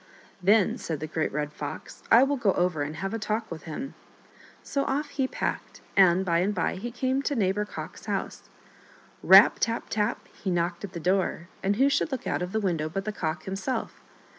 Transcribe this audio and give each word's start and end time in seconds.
"Then," 0.51 0.79
said 0.79 0.99
the 0.99 1.05
Great 1.05 1.31
Red 1.31 1.53
Fox," 1.53 2.01
I 2.11 2.23
will 2.23 2.35
go 2.35 2.53
over 2.53 2.81
and 2.81 2.95
have 2.95 3.13
a 3.13 3.19
talk 3.19 3.51
with 3.51 3.65
him." 3.65 3.93
So 4.63 4.83
off 4.85 5.09
he 5.09 5.27
packed, 5.27 5.81
and 5.95 6.25
by 6.25 6.39
and 6.39 6.55
by 6.55 6.73
he 6.77 6.89
came 6.89 7.21
to 7.21 7.35
Neighbor 7.35 7.65
Cock's 7.65 8.07
house. 8.07 8.49
Rap! 9.21 9.57
tap! 9.59 9.89
tap! 9.91 10.27
he 10.29 10.49
knocked 10.49 10.83
at 10.83 10.93
the 10.93 10.99
door, 10.99 11.49
and 11.61 11.75
who 11.75 11.87
should 11.87 12.11
look 12.11 12.25
out 12.25 12.41
of 12.41 12.51
the 12.51 12.59
window 12.59 12.89
but 12.89 13.05
the 13.05 13.11
Cock 13.11 13.43
himself. 13.43 14.01